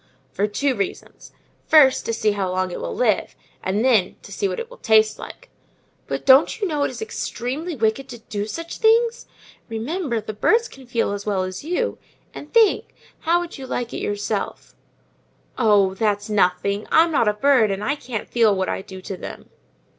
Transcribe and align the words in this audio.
"For 0.33 0.47
two 0.47 0.73
reasons: 0.73 1.31
first, 1.67 2.07
to 2.07 2.11
see 2.13 2.31
how 2.31 2.49
long 2.49 2.71
it 2.71 2.81
will 2.81 2.95
live—and 2.95 3.85
then, 3.85 4.15
to 4.23 4.31
see 4.31 4.47
what 4.47 4.59
it 4.59 4.67
will 4.67 4.79
taste 4.79 5.19
like." 5.19 5.51
"But 6.07 6.25
don't 6.25 6.59
you 6.59 6.67
know 6.67 6.81
it 6.81 6.89
is 6.89 7.03
extremely 7.03 7.75
wicked 7.75 8.09
to 8.09 8.17
do 8.17 8.47
such 8.47 8.79
things? 8.79 9.27
Remember, 9.69 10.19
the 10.19 10.33
birds 10.33 10.67
can 10.67 10.87
feel 10.87 11.11
as 11.11 11.27
well 11.27 11.43
as 11.43 11.63
you; 11.63 11.99
and 12.33 12.51
think, 12.51 12.95
how 13.19 13.41
would 13.41 13.59
you 13.59 13.67
like 13.67 13.93
it 13.93 13.99
yourself?" 13.99 14.73
"Oh, 15.55 15.93
that's 15.93 16.31
nothing! 16.31 16.87
I'm 16.91 17.11
not 17.11 17.27
a 17.27 17.33
bird, 17.33 17.69
and 17.69 17.83
I 17.83 17.93
can't 17.95 18.27
feel 18.27 18.55
what 18.55 18.69
I 18.69 18.81
do 18.81 19.01
to 19.03 19.15
them." 19.15 19.51